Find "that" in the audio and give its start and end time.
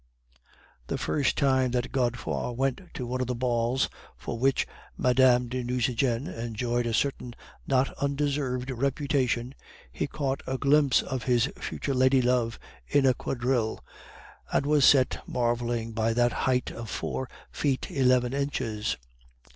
1.73-1.91, 16.13-16.31